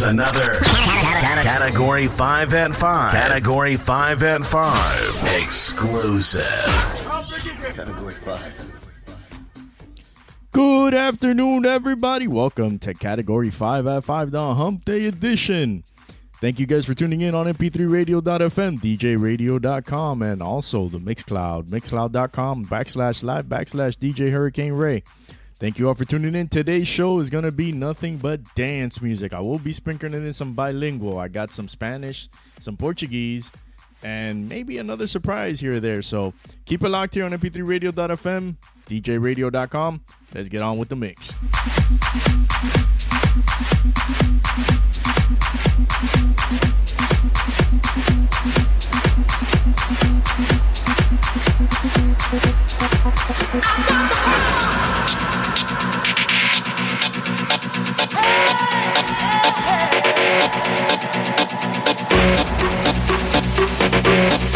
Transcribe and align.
Here's 0.00 0.12
another 0.12 0.54
Category 0.60 2.06
5 2.06 2.54
at 2.54 2.74
5. 2.74 3.12
Category 3.12 3.76
5 3.76 4.22
at 4.22 4.46
5. 4.46 5.42
Exclusive. 5.42 6.42
Category 7.74 8.14
5. 8.14 8.70
Good 10.52 10.94
afternoon, 10.94 11.66
everybody. 11.66 12.26
Welcome 12.28 12.78
to 12.78 12.94
Category 12.94 13.50
5 13.50 13.86
at 13.86 14.04
5, 14.04 14.30
the 14.30 14.54
Hump 14.54 14.86
Day 14.86 15.04
Edition. 15.04 15.84
Thank 16.40 16.58
you 16.58 16.64
guys 16.64 16.86
for 16.86 16.94
tuning 16.94 17.20
in 17.20 17.34
on 17.34 17.44
mp3radio.fm, 17.44 18.80
djradio.com, 18.80 20.22
and 20.22 20.42
also 20.42 20.88
the 20.88 20.98
Mixcloud, 20.98 21.64
mixcloud.com 21.64 22.64
backslash 22.64 23.22
live 23.22 23.44
backslash 23.44 23.98
DJ 23.98 24.32
Hurricane 24.32 24.72
Ray. 24.72 25.02
Thank 25.60 25.78
you 25.78 25.88
all 25.88 25.94
for 25.94 26.06
tuning 26.06 26.34
in. 26.34 26.48
Today's 26.48 26.88
show 26.88 27.18
is 27.18 27.28
going 27.28 27.44
to 27.44 27.52
be 27.52 27.70
nothing 27.70 28.16
but 28.16 28.40
dance 28.54 29.02
music. 29.02 29.34
I 29.34 29.40
will 29.40 29.58
be 29.58 29.74
sprinkling 29.74 30.14
in 30.14 30.32
some 30.32 30.54
bilingual. 30.54 31.18
I 31.18 31.28
got 31.28 31.52
some 31.52 31.68
Spanish, 31.68 32.30
some 32.58 32.78
Portuguese, 32.78 33.52
and 34.02 34.48
maybe 34.48 34.78
another 34.78 35.06
surprise 35.06 35.60
here 35.60 35.74
or 35.74 35.80
there. 35.80 36.00
So 36.00 36.32
keep 36.64 36.82
it 36.82 36.88
locked 36.88 37.14
here 37.14 37.26
on 37.26 37.32
mp3radio.fm, 37.32 38.56
djradio.com. 38.88 40.00
Let's 40.34 40.48
get 40.48 40.62
on 40.62 40.78
with 40.78 40.88
the 40.88 40.96
mix. 40.96 41.36
Party 51.10 51.50
in 51.50 52.14
the 64.02 64.49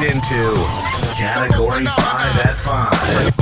into 0.00 0.54
Category 1.16 1.84
5 1.84 2.46
at 2.46 2.56
5. 2.56 3.37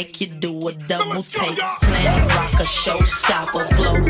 make 0.00 0.18
you 0.18 0.28
do 0.28 0.68
a 0.68 0.72
double 0.72 1.22
take. 1.22 1.58
Planet 1.58 2.34
rock 2.34 2.54
a 2.54 2.64
showstopper 2.64 3.64
flow. 3.76 4.09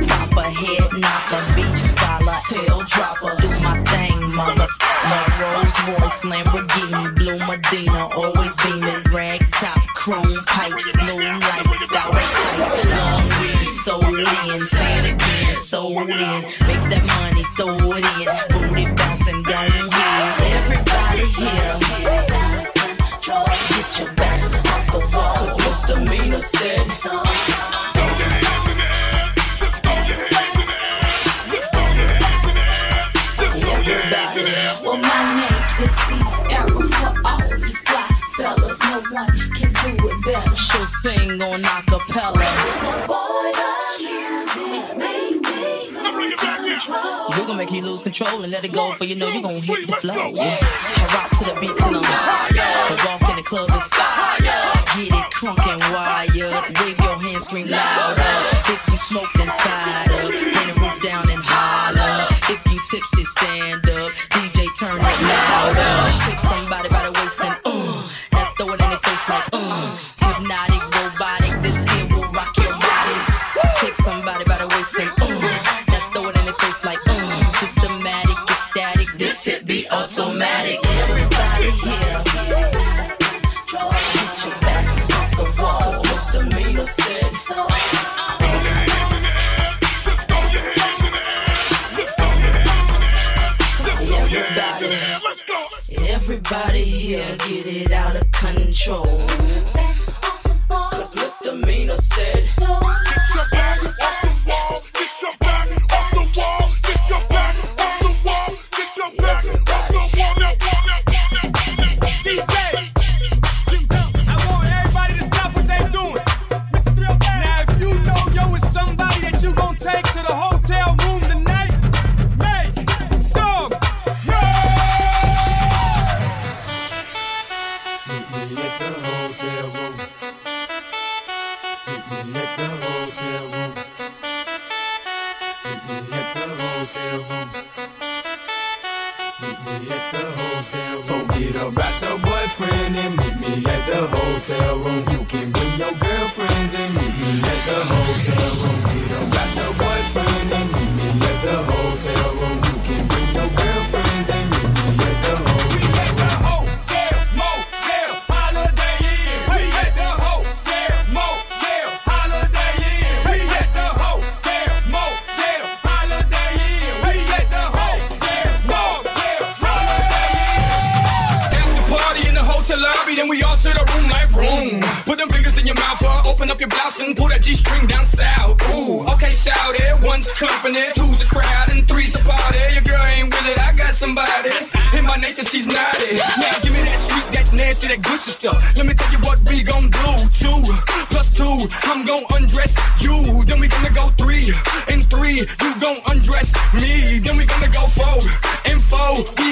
roll 48.33 48.43
and 48.43 48.53
let 48.53 48.65
it 48.65 48.73
go, 48.73 48.93
for 48.93 49.05
you 49.05 49.17
know 49.17 49.29
you 49.29 49.43
gon' 49.43 49.63
hit 49.63 49.87
the 49.87 49.93
flow. 49.95 50.15
I 50.15 51.11
rock 51.15 51.31
to 51.39 51.45
the 51.45 51.61
beat 51.61 51.77
till 51.77 51.97
I'm 51.97 52.03
high. 52.05 53.07
Walk 53.07 53.31
in 53.31 53.37
the 53.37 53.43
club, 53.43 53.71
it's 53.73 53.90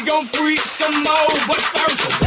gon' 0.09 0.23
freak 0.23 0.59
some 0.61 0.95
more, 1.03 1.29
but 1.47 1.61
first. 1.61 2.18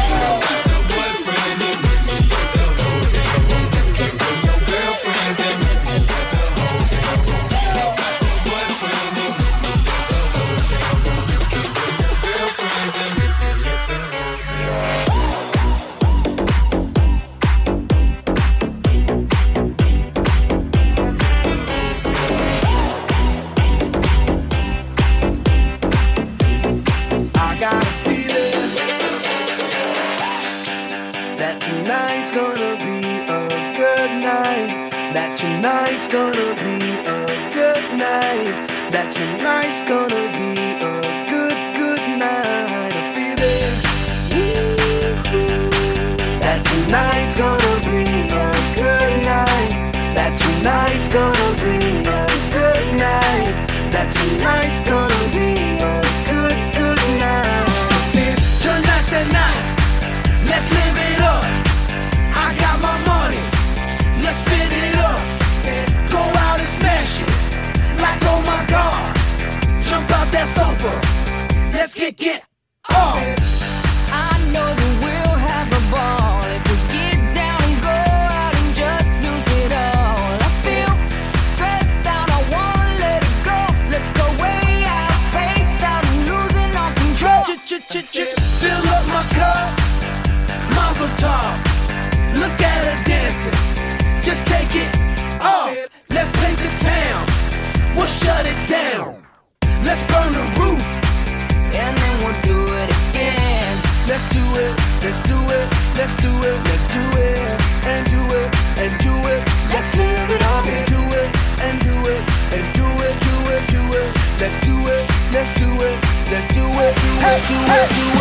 it, 117.33 117.48
do 117.48 118.15
do. 118.15 118.21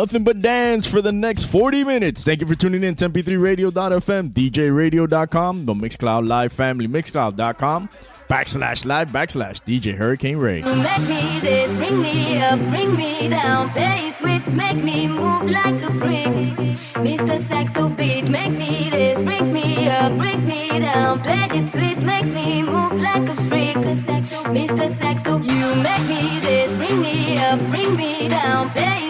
nothing 0.00 0.24
but 0.24 0.40
dance 0.40 0.86
for 0.86 1.02
the 1.02 1.12
next 1.12 1.44
40 1.44 1.84
minutes. 1.84 2.24
Thank 2.24 2.40
you 2.40 2.46
for 2.46 2.54
tuning 2.54 2.82
in 2.82 2.94
to 2.96 3.10
mp3radio.fm, 3.10 4.30
djradio.com, 4.30 5.66
the 5.66 5.74
Mixcloud 5.74 6.26
Live 6.26 6.52
family, 6.54 6.88
mixcloud.com, 6.88 7.86
backslash 8.26 8.86
live, 8.86 9.08
backslash 9.08 9.60
DJ 9.60 9.94
Hurricane 9.94 10.38
Ray. 10.38 10.62
Let 10.62 11.00
me 11.02 11.40
this, 11.40 11.74
bring 11.74 12.00
me 12.00 12.38
up, 12.38 12.58
bring 12.70 12.96
me 12.96 13.28
down, 13.28 13.68
play 13.70 14.10
sweet, 14.16 14.46
make 14.48 14.82
me 14.82 15.06
move 15.06 15.50
like 15.50 15.82
a 15.82 15.92
freak. 15.92 16.56
Mr. 17.04 17.38
Saxobeat 17.50 18.30
makes 18.30 18.56
me 18.56 18.88
this, 18.88 19.22
brings 19.22 19.52
me 19.52 19.86
up, 19.86 20.16
brings 20.16 20.46
me 20.46 20.80
down, 20.80 21.20
play 21.20 21.46
it 21.50 21.70
sweet, 21.74 22.02
makes 22.02 22.28
me 22.28 22.62
move 22.62 22.98
like 23.02 23.28
a 23.28 23.34
freak. 23.50 23.76
Mr. 23.76 23.96
Saxo, 24.06 24.44
Mr. 24.44 24.86
Saxo, 24.98 25.36
you 25.40 25.82
make 25.82 26.04
me 26.08 26.40
this, 26.40 26.74
bring 26.76 27.02
me 27.02 27.36
up, 27.36 27.60
bring 27.68 27.94
me 27.96 28.30
down, 28.30 28.70
play 28.70 29.09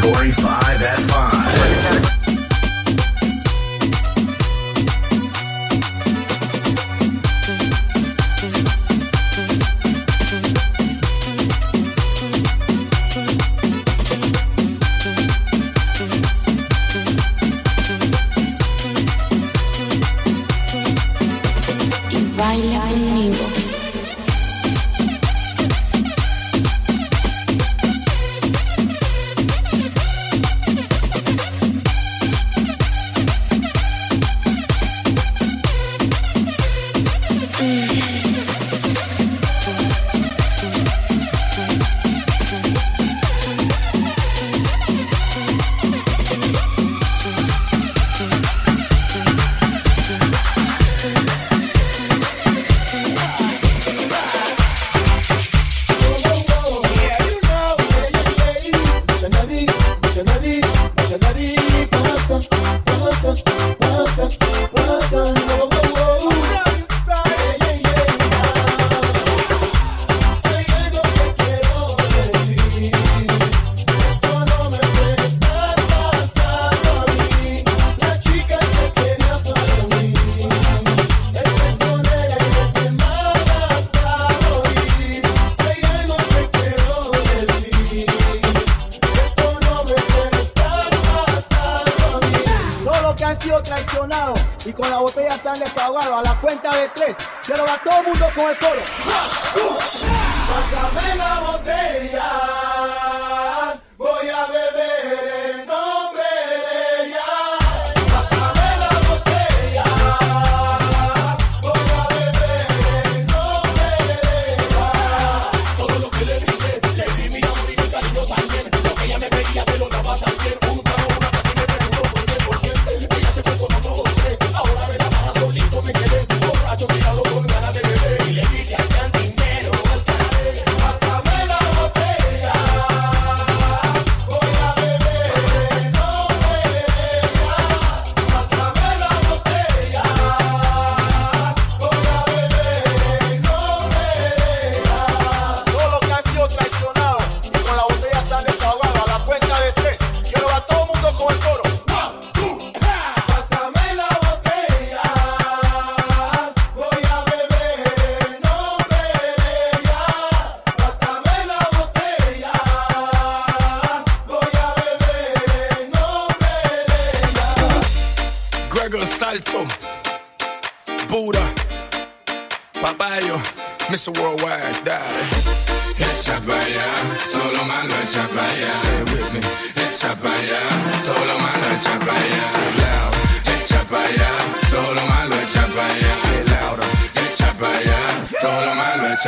Corey 0.00 0.32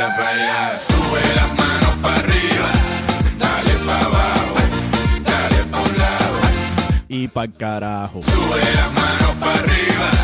Sube 0.01 1.21
las 1.35 1.55
manos 1.55 1.95
para 2.01 2.15
arriba, 2.15 2.71
dale 3.37 3.73
para 3.85 4.05
abajo, 4.05 4.55
dale 5.23 5.63
para 5.65 5.83
un 5.83 5.97
lado. 5.97 6.39
Y 7.07 7.27
para 7.27 7.51
carajo. 7.51 8.21
Sube 8.23 8.61
las 8.73 8.93
manos 8.93 9.35
para 9.39 9.59
arriba. 9.59 10.20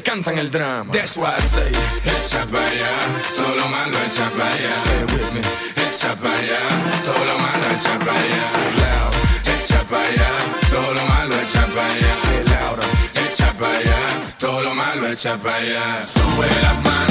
encantan 0.00 0.38
el 0.38 0.50
drama. 0.50 0.90
That's 0.92 1.16
why 1.16 1.34
I 1.36 1.40
say, 1.40 1.70
echa 2.04 2.46
para 2.46 2.66
allá, 2.66 2.92
todo 3.36 3.54
lo 3.54 3.68
malo 3.68 3.98
echa 4.06 4.30
para 4.30 4.48
allá. 4.48 4.72
Stay 4.82 5.02
with 5.12 5.32
me, 5.34 5.40
echa 5.84 6.16
para 6.16 6.38
allá, 6.38 6.60
todo 7.04 7.24
lo 7.28 7.38
malo 7.38 7.64
echa 7.76 7.98
para 7.98 8.18
allá. 8.18 8.40
Say 8.54 8.70
loud, 8.80 9.12
echa 9.54 9.80
para 9.90 10.08
allá, 10.08 10.30
todo 10.70 10.94
lo 10.94 11.02
malo 11.06 11.34
echa 11.44 11.66
para 11.74 11.86
allá. 11.86 12.12
Say 12.22 12.40
loud, 12.52 12.78
echa 13.24 13.52
para 13.58 13.78
allá, 13.78 14.00
todo 14.38 14.62
lo 14.62 14.74
malo 14.74 15.06
echa 15.06 15.36
para 15.36 15.56
allá. 15.56 16.02
Sube 16.02 16.48
las 16.62 16.76
manos 16.82 17.09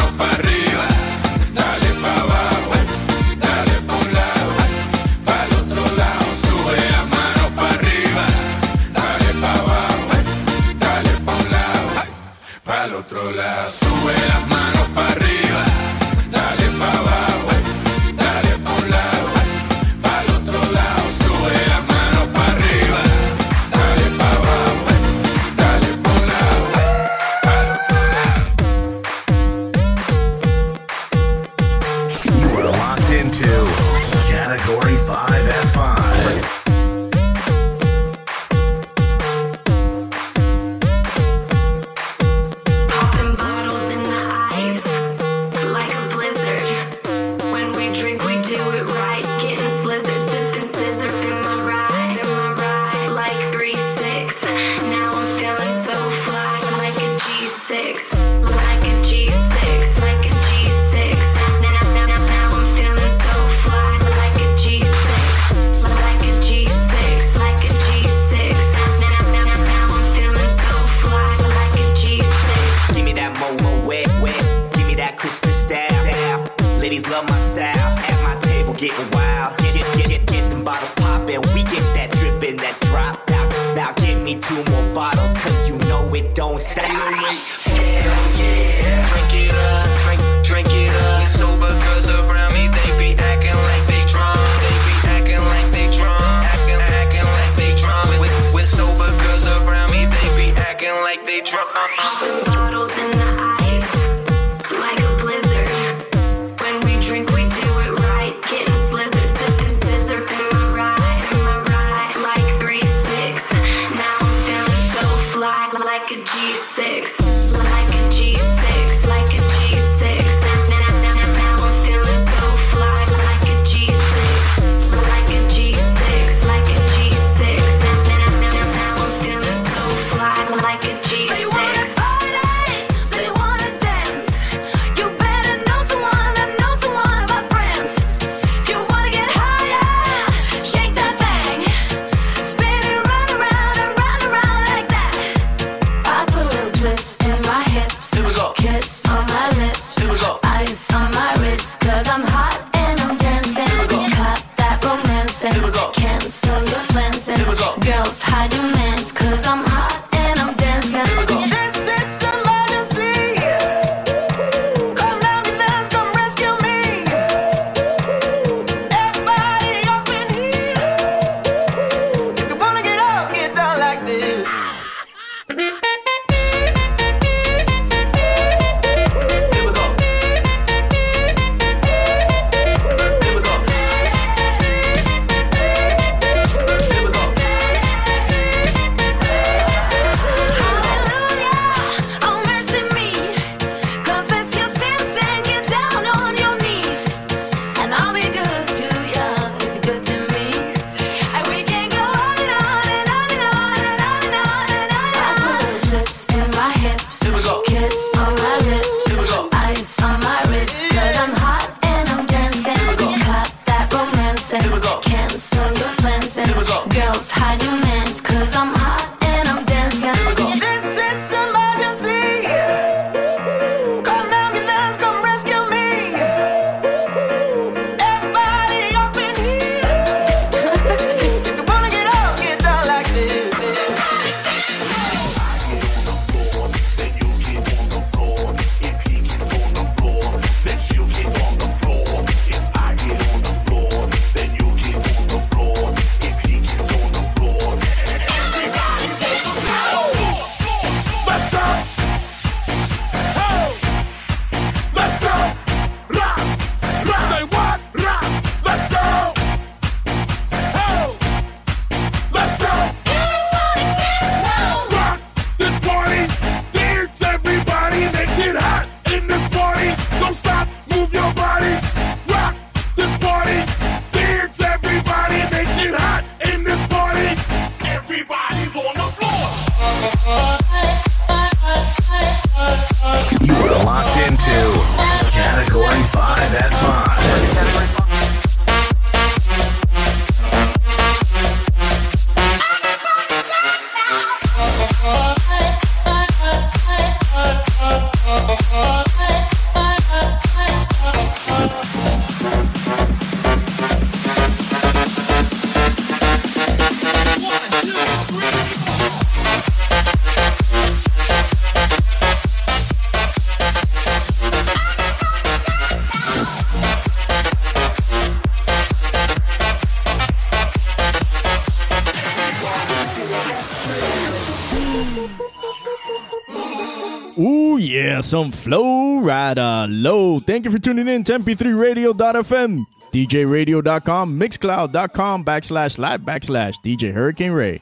some 328.30 328.52
flow 328.52 329.20
rider 329.22 329.88
low. 329.90 330.40
Thank 330.40 330.66
you 330.66 330.72
for 330.72 330.78
tuning 330.78 331.08
in 331.08 331.24
to 331.24 331.40
mp3radio.fm, 331.40 332.86
djradio.com, 333.12 334.40
mixcloud.com, 334.40 335.46
backslash 335.46 335.98
live 335.98 336.22
backslash 336.22 336.76
DJ 336.86 337.12
Hurricane 337.12 337.52
Ray. 337.52 337.82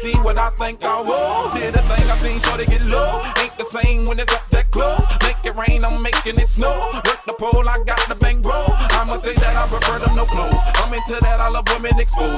See 0.00 0.14
what 0.18 0.38
I 0.38 0.50
think 0.50 0.84
I 0.84 1.00
will? 1.00 1.50
Did 1.54 1.74
a 1.74 1.82
thing 1.82 2.04
I 2.10 2.16
seen, 2.22 2.38
sure 2.40 2.58
to 2.58 2.64
get 2.64 2.82
low. 2.86 3.10
Ain't 3.42 3.56
the 3.58 3.64
same 3.64 4.04
when 4.04 4.18
it's 4.20 4.32
up 4.32 4.48
that 4.50 4.70
close. 4.70 5.02
Make 5.22 5.42
it 5.44 5.54
rain, 5.56 5.84
I'm 5.84 6.02
making 6.02 6.38
it 6.38 6.48
snow. 6.48 6.78
Work 6.94 7.22
the 7.26 7.34
pole, 7.34 7.68
I 7.68 7.82
got 7.84 8.00
the 8.08 8.14
bang 8.14 8.40
bro. 8.40 8.64
I'ma 8.98 9.14
say 9.14 9.34
that 9.34 9.56
I 9.56 9.66
prefer 9.66 9.98
them 9.98 10.14
no 10.16 10.24
clothes. 10.24 10.54
I'm 10.76 10.92
into 10.92 11.18
that, 11.20 11.40
I 11.40 11.48
love 11.48 11.66
women 11.72 11.98
exposed. 11.98 12.37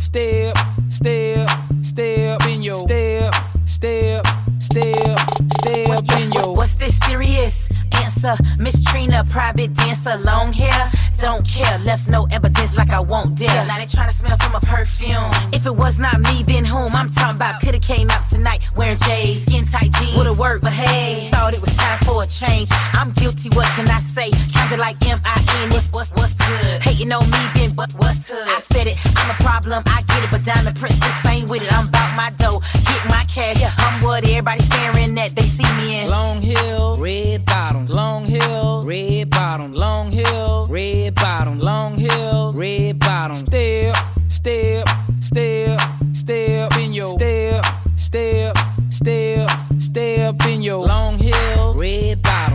Step, 0.00 0.56
Miss 8.58 8.84
Trina, 8.84 9.24
private 9.30 9.72
dancer, 9.74 10.16
long 10.18 10.52
hair. 10.52 10.90
Don't 11.20 11.46
care, 11.46 11.78
left 11.80 12.08
no 12.08 12.26
evidence 12.30 12.76
like 12.76 12.90
I 12.90 13.00
won't 13.00 13.34
dare. 13.34 13.66
Now 13.66 13.78
they 13.78 13.86
trying 13.86 14.08
to 14.08 14.14
smell 14.14 14.36
from 14.38 14.54
a 14.54 14.60
perfume. 14.60 15.30
If 15.52 15.66
it 15.66 15.74
was 15.74 15.98
not 15.98 16.20
me, 16.20 16.42
then 16.42 16.64
whom? 16.64 16.94
I'm 16.94 17.10
talking 17.10 17.36
about 17.36 17.60
coulda 17.62 17.78
came 17.78 18.10
out 18.10 18.28
tonight 18.28 18.62
wearing 18.76 18.98
J's, 18.98 19.42
skin 19.44 19.64
tight 19.66 19.92
jeans. 19.94 20.16
Would've 20.16 20.38
worked, 20.38 20.64
but 20.64 20.72
hey, 20.72 21.30
thought 21.30 21.54
it 21.54 21.60
was 21.60 21.72
time 21.74 21.98
for 22.00 22.22
a 22.22 22.26
change. 22.26 22.68
I'm 22.94 23.12
guilty, 23.12 23.48
what 23.50 23.66
can 23.76 23.88
I 23.88 24.00
say? 24.00 24.30
Kinda 24.30 24.76
like 24.78 24.96
M.I.N. 25.06 25.70
What's, 25.70 25.90
what's, 25.92 26.10
what's 26.12 26.34
good? 26.34 26.82
Hating 26.82 27.12
on 27.12 27.24
me, 27.24 27.42
then 27.54 27.70
what, 27.70 27.92
what's 27.98 28.28
hood? 28.28 28.48
I 28.48 28.60
said 28.60 28.86
it, 28.86 28.96
I'm 29.16 29.30
a 29.30 29.38
problem, 29.42 29.82
I 29.86 30.02
get 30.02 30.24
it, 30.24 30.30
but 30.30 30.44
Diamond 30.44 30.76
Princess 30.76 31.26
ain't 31.26 31.50
with 31.50 31.62
it. 31.62 31.72
I'm 31.72 31.90
my 32.20 32.30
dough, 32.36 32.60
get 32.88 33.02
my 33.08 33.24
cash. 33.32 33.62
I'm 33.78 34.02
what 34.02 34.28
everybody 34.28 34.60
staring 34.60 35.18
at, 35.18 35.30
they 35.34 35.42
see 35.56 35.70
me 35.78 36.02
in. 36.02 36.10
Long 36.10 36.40
hill, 36.42 36.98
red 36.98 37.46
bottoms. 37.46 37.94
Long 37.94 38.24
hill, 38.26 38.84
red 38.84 39.30
bottom. 39.30 39.72
Long 39.72 40.10
hill, 40.10 40.66
red 40.68 41.14
bottom. 41.14 41.58
Long 41.58 41.94
hill, 41.94 42.52
red 42.52 42.98
bottom. 42.98 43.36
Step, 43.36 43.96
step, 44.28 44.86
step, 45.20 45.80
step 46.12 46.76
in 46.76 46.92
your 46.92 47.06
step, 47.06 47.64
step, 47.96 48.58
step, 48.90 49.50
step 49.78 50.46
in 50.46 50.60
your 50.60 50.84
long 50.84 51.16
hill, 51.18 51.74
red 51.78 52.20
bottom. 52.22 52.49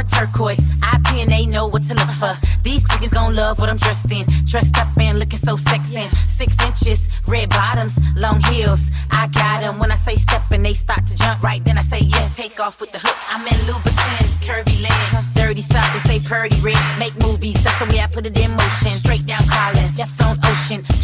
Or 0.00 0.02
turquoise. 0.02 0.58
IP 0.94 1.08
and 1.22 1.30
they 1.30 1.46
know 1.46 1.66
what 1.66 1.82
to 1.84 1.94
look 1.94 2.10
for. 2.22 2.34
These 2.62 2.82
niggas 2.84 3.10
gon' 3.10 3.34
love 3.34 3.58
what 3.58 3.68
I'm 3.68 3.76
dressed 3.76 4.10
in. 4.10 4.24
Dressed 4.44 4.76
up 4.78 4.88
and 4.98 5.18
looking 5.18 5.38
so 5.38 5.56
sexy. 5.56 6.08
Six 6.26 6.56
inches, 6.66 7.08
red 7.26 7.50
bottoms, 7.50 7.94
long 8.16 8.40
heels. 8.50 8.90
I 9.10 9.26
got 9.28 9.62
'em 9.62 9.78
when 9.78 9.90
I 9.92 9.96
say 9.96 10.16
step 10.16 10.42
and 10.50 10.64
they 10.64 10.74
start 10.74 11.04
to 11.06 11.16
jump. 11.16 11.42
Right 11.42 11.62
then 11.64 11.76
I 11.78 11.82
say 11.82 12.00
yes. 12.00 12.36
Take 12.36 12.58
off 12.60 12.80
with 12.80 12.92
the 12.92 12.98
hook. 12.98 13.18
I'm 13.32 13.46
in 13.46 13.58
Louboutins, 13.68 14.32
curvy 14.46 14.82
legs. 14.82 15.26
Dirty 15.34 15.62
south, 15.62 15.90
they 15.94 16.02
say 16.10 16.28
purdy 16.28 16.58
red. 16.60 16.82
Make 16.98 17.14
movies, 17.26 17.60
that's 17.62 17.78
the 17.80 17.86
way 17.92 18.00
I 18.00 18.06
put 18.06 18.26
it 18.26 18.38
in 18.38 18.50
motion. 18.56 18.92
Straight 18.92 19.26
down 19.26 19.44
Collins, 19.48 19.98
yes 19.98 20.14
on 20.22 20.39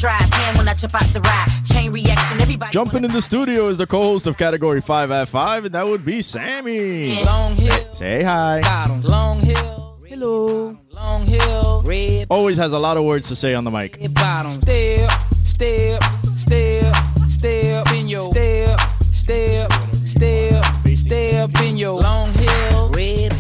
ocean. 0.07 0.31
Drive 0.31 0.49
in 0.51 0.59
when 0.59 0.69
I 0.69 0.75
jump 0.75 0.95
out 0.95 1.05
the 1.13 1.21
ride. 1.21 1.49
Chain 1.67 1.93
reaction, 1.93 2.41
everybody. 2.41 2.73
Jumping 2.73 3.05
in 3.05 3.13
the 3.13 3.21
studio 3.23 3.69
is 3.69 3.77
the 3.77 3.87
co-host 3.87 4.27
of 4.27 4.37
Category 4.37 4.81
5 4.81 5.11
at 5.11 5.29
5, 5.29 5.65
and 5.67 5.75
that 5.75 5.87
would 5.87 6.05
be 6.05 6.23
Sammy. 6.23 7.23
long 7.25 7.55
hill, 7.57 7.93
Say 7.93 8.23
hi. 8.23 8.61
Long 9.05 9.39
hill, 9.41 9.99
hello. 10.07 10.77
Long 10.93 11.27
hill, 11.27 11.83
red 11.87 12.27
Always 12.31 12.57
has 12.57 12.73
a 12.73 12.79
lot 12.79 12.97
of 12.97 13.05
words 13.05 13.29
to 13.29 13.37
say 13.37 13.55
on 13.55 13.65
the 13.65 13.71
mic. 13.71 13.99
red 14.01 14.15
bottom. 14.15 14.51
Step, 14.51 15.11
step, 15.33 16.03
step, 16.25 16.95
step 17.29 17.93
in 17.93 18.09
your 18.09 18.25
step, 18.31 18.81
step, 19.03 19.71
step, 19.93 20.65
step 20.95 21.51
in 21.63 21.77
your 21.77 22.01
long 22.01 22.33
hill, 22.33 22.91
red 22.95 23.37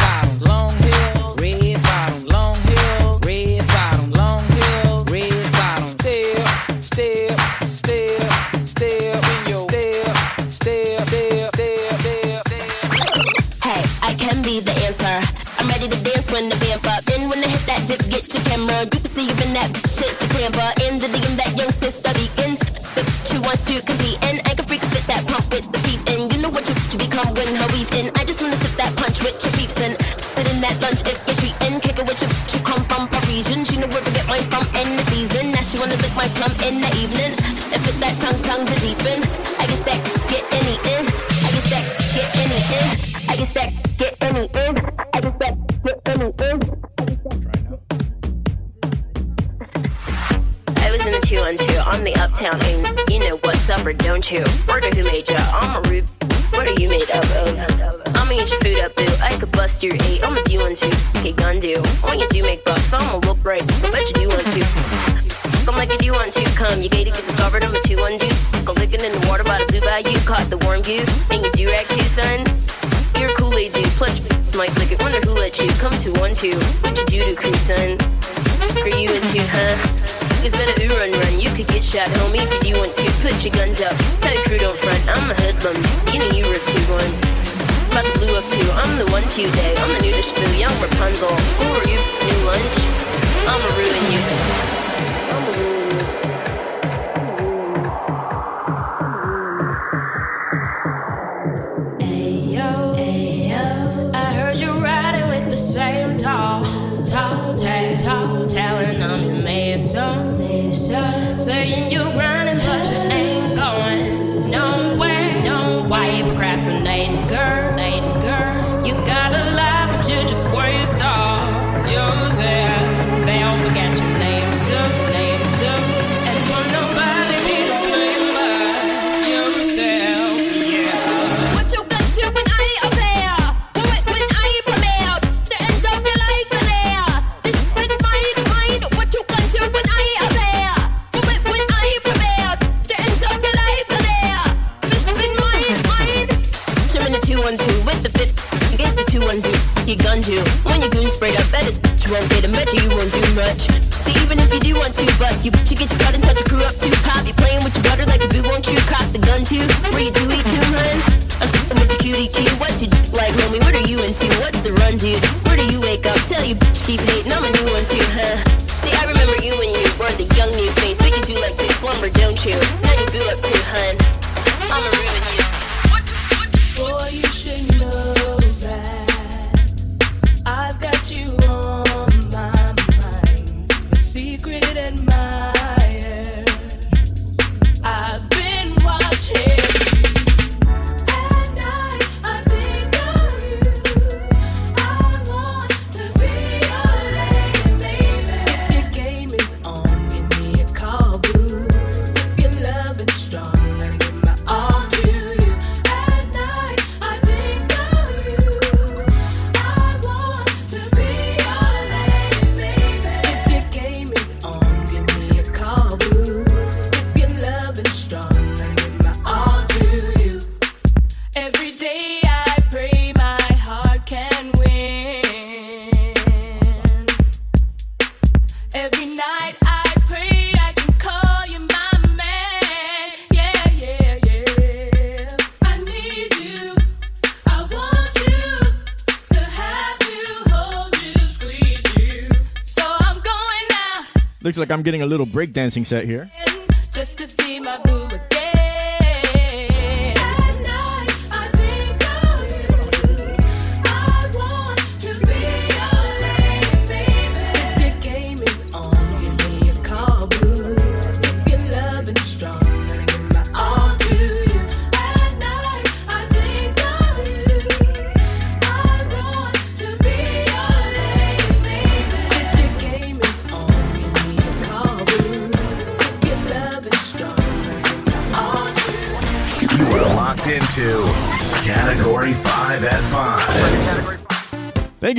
like 244.58 244.70
I'm 244.70 244.82
getting 244.82 245.02
a 245.02 245.06
little 245.06 245.26
breakdancing 245.26 245.84
set 245.86 246.04
here. 246.04 246.30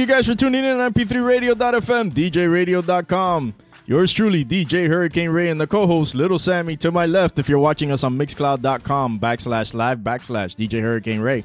guys 0.08 0.26
for 0.26 0.36
tuning 0.36 0.64
in 0.64 0.80
on 0.80 0.94
mp3radio.fm, 0.94 2.12
djradio.com. 2.12 3.54
Yours 3.86 4.12
truly, 4.12 4.44
DJ 4.44 4.88
Hurricane 4.88 5.30
Ray, 5.30 5.50
and 5.50 5.60
the 5.60 5.68
co-host 5.68 6.16
Little 6.16 6.40
Sammy 6.40 6.76
to 6.78 6.92
my 6.92 7.06
left. 7.06 7.40
If 7.40 7.48
you're 7.48 7.60
watching 7.60 7.92
us 7.92 8.04
on 8.04 8.18
mixcloud.com 8.18 9.20
backslash 9.20 9.74
live 9.74 10.00
backslash 10.00 10.56
DJ 10.56 10.82
Hurricane 10.82 11.20
Ray. 11.20 11.44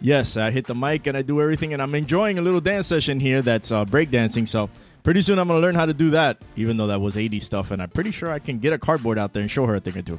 Yes, 0.00 0.36
I 0.36 0.50
hit 0.50 0.66
the 0.66 0.74
mic 0.74 1.06
and 1.06 1.16
I 1.16 1.22
do 1.22 1.40
everything, 1.40 1.72
and 1.72 1.82
I'm 1.82 1.94
enjoying 1.94 2.38
a 2.38 2.42
little 2.42 2.60
dance 2.60 2.86
session 2.86 3.20
here 3.20 3.42
that's 3.42 3.70
uh, 3.70 3.84
breakdancing. 3.84 4.48
So 4.48 4.68
pretty 5.02 5.20
soon 5.20 5.38
I'm 5.38 5.48
gonna 5.48 5.60
learn 5.60 5.74
how 5.74 5.86
to 5.86 5.94
do 5.94 6.10
that, 6.10 6.38
even 6.56 6.76
though 6.76 6.88
that 6.88 7.00
was 7.00 7.16
80 7.16 7.40
stuff, 7.40 7.70
and 7.70 7.82
I'm 7.82 7.90
pretty 7.90 8.10
sure 8.10 8.30
I 8.30 8.38
can 8.38 8.58
get 8.58 8.72
a 8.72 8.78
cardboard 8.78 9.18
out 9.18 9.32
there 9.32 9.42
and 9.42 9.50
show 9.50 9.66
her 9.66 9.76
a 9.76 9.80
thing 9.80 9.96
or 9.96 10.02
two. 10.02 10.18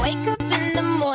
Wake 0.00 0.16
up 0.28 0.45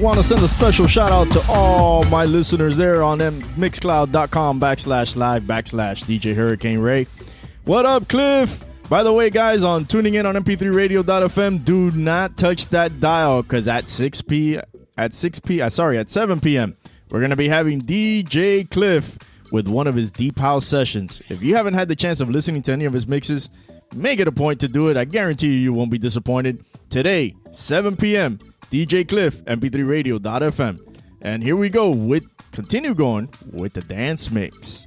want 0.00 0.18
to 0.18 0.22
send 0.22 0.42
a 0.42 0.48
special 0.48 0.86
shout 0.86 1.10
out 1.10 1.30
to 1.30 1.42
all 1.48 2.04
my 2.04 2.24
listeners 2.24 2.76
there 2.76 3.02
on 3.02 3.18
them 3.18 3.40
mixcloud.com 3.56 4.60
backslash 4.60 5.16
live 5.16 5.44
backslash 5.44 6.04
DJ 6.04 6.34
Hurricane 6.34 6.80
Ray. 6.80 7.06
What 7.64 7.86
up, 7.86 8.08
Cliff? 8.08 8.64
By 8.88 9.02
the 9.02 9.12
way, 9.12 9.30
guys, 9.30 9.64
on 9.64 9.86
tuning 9.86 10.14
in 10.14 10.26
on 10.26 10.34
mp3radio.fm, 10.34 11.64
do 11.64 11.90
not 11.92 12.36
touch 12.36 12.68
that 12.68 13.00
dial 13.00 13.42
because 13.42 13.66
at 13.66 13.88
6 13.88 14.20
p 14.22 14.58
at 14.98 15.14
6 15.14 15.40
p 15.40 15.60
uh, 15.60 15.70
sorry 15.70 15.98
at 15.98 16.10
7 16.10 16.40
p.m. 16.40 16.76
we're 17.10 17.20
gonna 17.20 17.36
be 17.36 17.48
having 17.48 17.80
DJ 17.80 18.70
Cliff 18.70 19.18
with 19.50 19.66
one 19.66 19.86
of 19.86 19.94
his 19.94 20.10
deep 20.10 20.38
house 20.38 20.66
sessions. 20.66 21.22
If 21.28 21.42
you 21.42 21.56
haven't 21.56 21.74
had 21.74 21.88
the 21.88 21.96
chance 21.96 22.20
of 22.20 22.28
listening 22.28 22.62
to 22.62 22.72
any 22.72 22.84
of 22.84 22.92
his 22.92 23.06
mixes, 23.06 23.50
make 23.94 24.20
it 24.20 24.28
a 24.28 24.32
point 24.32 24.60
to 24.60 24.68
do 24.68 24.88
it. 24.88 24.96
I 24.96 25.04
guarantee 25.04 25.48
you, 25.48 25.60
you 25.60 25.72
won't 25.72 25.90
be 25.90 25.98
disappointed. 25.98 26.64
Today, 26.90 27.34
7 27.50 27.96
p.m. 27.96 28.38
DJ 28.70 29.08
Cliff, 29.08 29.44
mp3radio.fm. 29.44 30.78
And 31.20 31.42
here 31.42 31.56
we 31.56 31.68
go 31.70 31.90
with 31.90 32.24
continue 32.52 32.94
going 32.94 33.30
with 33.52 33.72
the 33.72 33.82
dance 33.82 34.30
mix. 34.30 34.86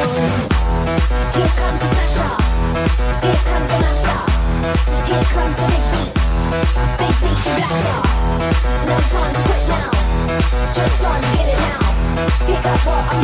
You 13.11 13.17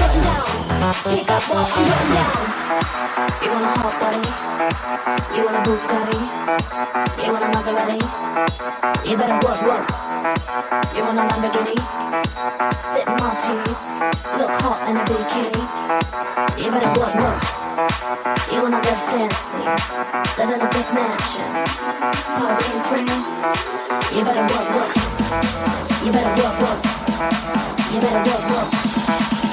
want 3.54 3.64
a 3.64 3.72
hot 3.80 3.96
body? 4.04 4.20
You 5.32 5.42
want 5.48 5.56
a 5.56 5.62
Bugatti? 5.64 6.20
You 7.24 7.32
want 7.32 7.48
a 7.48 7.50
Maserati? 7.56 7.96
You 9.08 9.16
better 9.16 9.40
work, 9.48 9.62
work. 9.64 9.88
You 10.92 11.04
want 11.08 11.20
a 11.20 11.24
Lamborghini? 11.24 11.80
Sip 12.92 13.08
martinis, 13.16 13.82
look 14.36 14.52
hot 14.60 14.80
in 14.92 14.98
a 14.98 15.04
bikini. 15.08 15.64
You 16.60 16.70
better 16.70 16.92
work, 17.00 17.16
work. 17.16 17.40
You 18.52 18.60
wanna 18.64 18.84
live 18.84 19.02
fancy, 19.08 19.64
live 20.36 20.52
in 20.52 20.60
a 20.60 20.68
big 20.68 20.88
mansion, 20.92 21.50
party 22.36 22.68
in 22.76 22.82
France. 22.92 23.36
You 24.12 24.22
better 24.28 24.44
work, 24.52 24.68
work. 24.76 24.92
You 26.04 26.12
better 26.12 26.34
work, 26.44 26.56
work. 26.60 26.80
You 27.94 28.00
better 28.02 28.24
work, 28.28 28.44
work. 28.52 29.47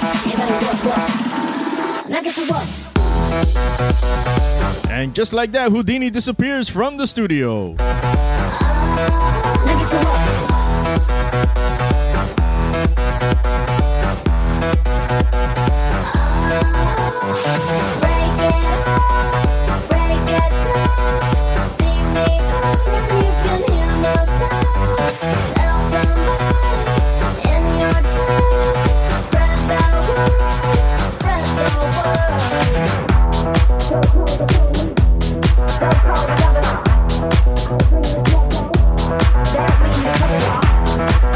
And 4.90 5.14
just 5.14 5.32
like 5.32 5.52
that, 5.52 5.70
Houdini 5.70 6.10
disappears 6.10 6.68
from 6.68 6.96
the 6.96 7.06
studio. 7.06 7.74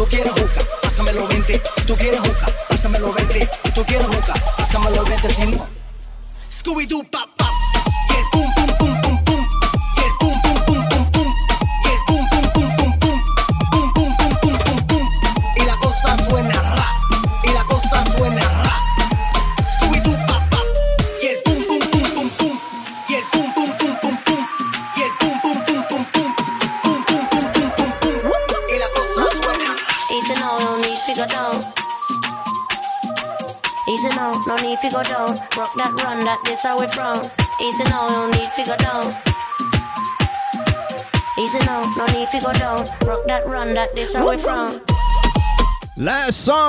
don't 0.00 0.10
get 0.10 0.26
a 0.26 0.39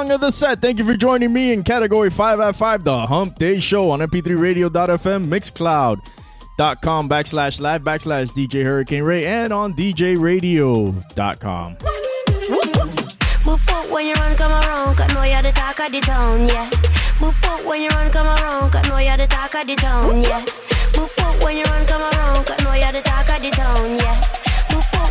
song 0.02 0.12
of 0.12 0.22
the 0.22 0.32
set. 0.32 0.62
Thank 0.62 0.80
you 0.80 0.86
for 0.86 0.96
joining 0.96 1.32
me 1.32 1.54
in 1.54 1.62
category 1.64 2.10
5 2.10 2.40
at 2.40 2.56
5, 2.56 2.84
the 2.84 3.06
Hump 3.06 3.38
Day 3.38 3.60
Show 3.60 3.92
on 3.92 4.00
mp3radio.fm, 4.00 5.28
mixcloud.com 5.28 7.10
backslash 7.10 7.62
live 7.62 7.84
backslash 7.84 8.30
DJ 8.30 8.64
Hurricane 8.64 9.04
Ray, 9.04 9.26
and 9.26 9.54
on 9.54 9.76
djradio.com. 9.76 11.78
When 13.92 14.08
you 14.08 14.14
run, 14.14 14.36
come 14.36 14.52
around, 14.52 14.96
cause 14.96 15.14
know 15.14 15.24
you're 15.24 15.44
the 15.44 15.52
talk 15.52 15.80
of 15.80 15.92
the 15.92 16.02
town, 16.02 16.48
yeah. 16.48 16.70
When 17.68 17.82
you 17.82 17.90
run, 17.90 18.10
come 18.12 18.26
around, 18.26 18.72
cause 18.72 18.90
know 18.90 18.98
you're 18.98 19.18
the 19.18 19.28
talk 19.28 19.54
of 19.54 19.68
the 19.68 19.76
town, 19.76 20.24
yeah. 20.24 20.44
When 21.44 21.58
you 21.58 21.64
run, 21.64 21.86
come 21.86 22.02
around, 22.02 22.48
cause 22.48 22.64
know 22.64 22.74
you're 22.74 22.92
the 22.92 23.02
talk 23.02 23.30
of 23.30 23.40
the 23.42 23.52
town, 23.52 24.00
yeah. 24.00 24.20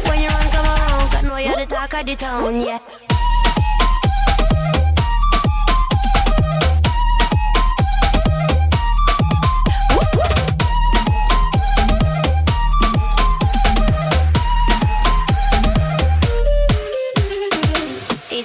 When 0.09 0.21
you 0.21 0.29
run, 0.29 0.51
come 0.51 0.67
around, 0.67 1.11
cause 1.13 1.23
know 1.23 1.37
you're 1.37 1.57
the 1.57 1.67
talk 1.67 1.95
of 1.95 2.07
the 2.07 2.17
town, 2.17 2.57
yeah. 2.57 2.79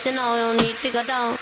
Easy 0.05 0.13
now, 0.13 0.35
no 0.37 0.53
need 0.61 0.77
to 0.77 0.91
go 0.91 1.03
down. 1.03 1.35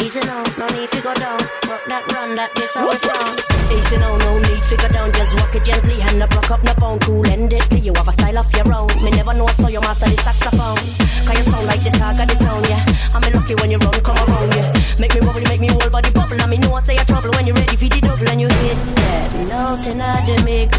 Easy 0.00 0.20
now, 0.20 0.42
no 0.56 0.66
need 0.72 0.88
to 0.88 1.00
go 1.04 1.12
down. 1.12 1.36
Rock 1.68 1.84
that 1.84 2.00
run, 2.16 2.32
that 2.32 2.48
this 2.56 2.72
how 2.72 2.88
we 2.88 2.96
from. 2.96 3.36
Easy 3.68 4.00
now, 4.00 4.16
no 4.16 4.40
need 4.48 4.64
to 4.64 4.74
go 4.80 4.88
down. 4.88 5.12
Just 5.12 5.36
walk 5.36 5.52
it 5.52 5.68
gently 5.68 6.00
and 6.00 6.16
not 6.16 6.30
broke 6.32 6.50
up, 6.50 6.64
no 6.64 6.72
bone. 6.80 6.98
Cool 7.00 7.28
and 7.28 7.50
deadly, 7.50 7.80
you 7.80 7.92
have 7.92 8.08
a 8.08 8.12
style 8.16 8.38
of 8.38 8.48
your 8.56 8.72
own. 8.72 8.88
Me 9.04 9.10
never 9.12 9.36
know, 9.36 9.52
so 9.60 9.68
you 9.68 9.84
master 9.84 10.08
the 10.08 10.16
saxophone. 10.24 10.80
Cause 11.28 11.36
you 11.36 11.44
sound 11.44 11.66
like 11.68 11.84
the 11.84 11.92
talk 12.00 12.16
the 12.16 12.24
town, 12.40 12.64
yeah. 12.72 12.88
I'm 13.12 13.20
lucky 13.36 13.52
when 13.60 13.68
you 13.68 13.76
run, 13.76 14.00
come 14.00 14.16
around, 14.16 14.48
yeah. 14.56 14.72
Make 14.96 15.12
me 15.12 15.20
wobble, 15.20 15.44
make 15.44 15.60
me 15.60 15.68
whole 15.68 15.92
body 15.92 16.08
bubble. 16.08 16.40
And 16.40 16.48
me 16.48 16.56
know 16.56 16.72
I 16.72 16.80
say 16.80 16.96
you 16.96 17.04
trouble 17.04 17.36
when 17.36 17.44
you 17.44 17.52
ready 17.52 17.76
for 17.76 17.84
the 17.84 18.00
double 18.00 18.28
and 18.32 18.40
you 18.40 18.48
hit 18.48 18.80
that. 18.96 19.28
Nothing 19.44 20.00
I 20.00 20.24
do 20.24 20.40
make 20.48 20.72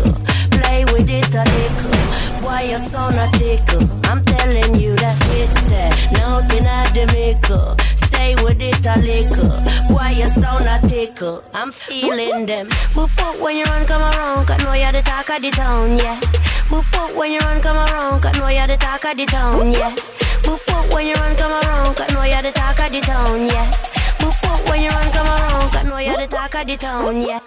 Play 0.57 0.89
with 0.89 1.05
it 1.05 1.29
a 1.37 1.45
little. 1.45 1.70
You 2.61 2.79
so 2.79 3.09
not 3.09 3.33
tickle? 3.33 3.83
I'm 4.05 4.21
telling 4.23 4.75
you 4.79 4.95
that 4.97 5.17
hit 5.33 5.49
that. 5.69 5.91
Nothing 6.13 6.65
I 6.67 6.85
do 6.93 7.05
make 7.07 7.43
Stay 7.97 8.35
with 8.43 8.61
it 8.61 8.85
a 8.85 8.95
little. 9.01 9.59
Why 9.93 10.11
you 10.11 10.29
so 10.29 10.59
not 10.63 10.87
tickle? 10.87 11.43
I'm 11.53 11.71
feeling 11.71 12.45
them. 12.45 12.69
Whoop 12.95 13.09
whoop 13.19 13.41
when 13.41 13.57
you 13.57 13.63
run, 13.65 13.85
come 13.87 14.01
around. 14.01 14.45
Cause 14.45 14.63
know 14.63 14.73
you're 14.73 14.91
the 14.91 15.01
talk 15.01 15.29
of 15.31 15.41
the 15.41 15.51
town, 15.51 15.97
yeah. 15.97 16.19
Whoop 16.69 16.85
whoop 16.95 17.15
when 17.17 17.31
you 17.31 17.39
run, 17.39 17.61
come 17.61 17.77
around. 17.77 18.21
Cause 18.21 18.37
know 18.37 18.47
you're 18.47 18.67
the 18.67 18.77
talk 18.77 19.03
of 19.03 19.17
the 19.17 19.25
town, 19.25 19.73
yeah. 19.73 19.95
Whoop 20.45 20.61
whoop 20.69 20.93
when 20.93 21.07
you 21.07 21.15
run, 21.15 21.35
come 21.35 21.51
around. 21.51 21.95
Cause 21.97 22.13
know 22.13 22.23
you're 22.23 22.41
the 22.41 22.51
talk 22.51 22.79
of 22.79 22.91
the 22.93 23.01
town, 23.01 23.47
yeah. 23.49 23.67
Whoop 24.21 24.35
whoop 24.45 24.69
when 24.69 24.83
you 24.83 24.89
run, 24.89 25.11
come 25.11 25.27
around. 25.27 25.71
Cause 25.73 25.85
know 25.85 25.97
you're 25.97 26.17
the 26.17 26.27
talk 26.27 26.55
of 26.55 26.67
the 26.67 26.77
town, 26.77 27.21
yeah. 27.21 27.40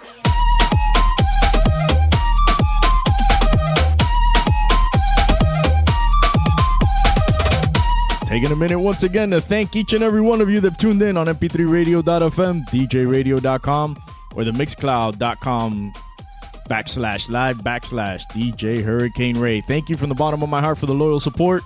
Taking 8.35 8.51
a 8.51 8.55
minute 8.57 8.79
once 8.79 9.03
again 9.03 9.29
to 9.29 9.39
thank 9.39 9.77
each 9.77 9.93
and 9.93 10.03
every 10.03 10.19
one 10.19 10.41
of 10.41 10.49
you 10.49 10.59
that 10.59 10.77
tuned 10.77 11.01
in 11.01 11.15
on 11.15 11.27
mp3radio.fm, 11.27 12.65
djradio.com, 12.67 13.97
or 14.35 14.43
the 14.43 14.51
mixcloud.com 14.51 15.93
backslash 16.69 17.29
live 17.29 17.59
backslash 17.59 18.23
DJ 18.33 18.83
Hurricane 18.83 19.37
Ray. 19.37 19.61
Thank 19.61 19.87
you 19.87 19.95
from 19.95 20.09
the 20.09 20.15
bottom 20.15 20.43
of 20.43 20.49
my 20.49 20.59
heart 20.59 20.77
for 20.77 20.85
the 20.85 20.93
loyal 20.93 21.21
support. 21.21 21.63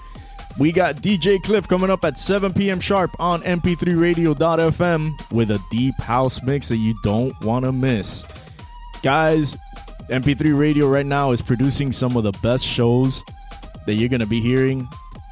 We 0.59 0.71
got 0.71 0.97
DJ 0.97 1.41
Cliff 1.41 1.67
coming 1.67 1.89
up 1.89 2.05
at 2.05 2.19
7 2.19 2.53
p.m. 2.53 2.79
sharp 2.79 3.15
on 3.19 3.41
mp3radio.fm 3.41 5.31
with 5.31 5.49
a 5.49 5.59
deep 5.71 5.99
house 5.99 6.39
mix 6.43 6.69
that 6.69 6.77
you 6.77 6.93
don't 7.01 7.33
want 7.43 7.65
to 7.65 7.71
miss. 7.71 8.27
Guys, 9.01 9.57
MP3 10.11 10.55
Radio 10.55 10.87
right 10.87 11.07
now 11.07 11.31
is 11.31 11.41
producing 11.41 11.91
some 11.91 12.15
of 12.15 12.21
the 12.21 12.33
best 12.43 12.63
shows 12.63 13.23
that 13.87 13.95
you're 13.95 14.07
going 14.07 14.19
to 14.19 14.27
be 14.27 14.39
hearing. 14.39 14.87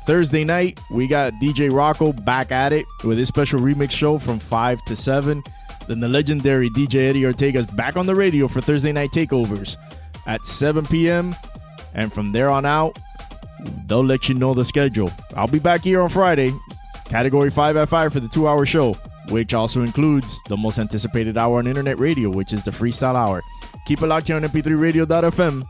Thursday 0.08 0.46
night, 0.46 0.80
we 0.90 1.06
got 1.06 1.34
DJ 1.34 1.70
Rocco 1.70 2.14
back 2.14 2.50
at 2.50 2.72
it 2.72 2.86
with 3.04 3.18
his 3.18 3.28
special 3.28 3.60
remix 3.60 3.92
show 3.92 4.18
from 4.18 4.40
5 4.40 4.82
to 4.86 4.96
7. 4.96 5.44
Then 5.90 6.00
the 6.00 6.08
legendary 6.08 6.70
DJ 6.70 7.10
Eddie 7.10 7.26
Ortega's 7.26 7.66
back 7.66 7.98
on 7.98 8.06
the 8.06 8.16
radio 8.16 8.48
for 8.48 8.62
Thursday 8.62 8.94
night 8.94 9.10
takeovers 9.10 9.76
at 10.26 10.46
7 10.46 10.86
p.m. 10.86 11.36
And 11.94 12.14
from 12.14 12.32
there 12.32 12.50
on 12.50 12.66
out, 12.66 12.98
they'll 13.86 14.02
let 14.02 14.30
you 14.30 14.36
know 14.36 14.54
the 14.54 14.64
schedule. 14.64 15.12
I'll 15.36 15.46
be 15.46 15.60
back 15.60 15.84
here 15.84 16.02
on 16.02 16.08
Friday, 16.08 16.54
category 17.04 17.50
5 17.50 17.76
at 17.76 17.90
5 17.90 18.14
for 18.14 18.22
the 18.22 18.30
two 18.30 18.48
hour 18.48 18.66
show, 18.66 18.94
which 19.28 19.54
also 19.54 19.82
includes 19.82 20.40
the 20.48 20.56
most 20.56 20.80
anticipated 20.80 21.38
hour 21.38 21.58
on 21.58 21.68
internet 21.68 22.00
radio, 22.00 22.30
which 22.30 22.54
is 22.54 22.64
the 22.64 22.72
Freestyle 22.72 23.16
Hour. 23.16 23.42
Keep 23.86 24.04
it 24.04 24.08
locked 24.08 24.28
here 24.28 24.38
on 24.38 24.44
mp3radio.fm. 24.44 25.68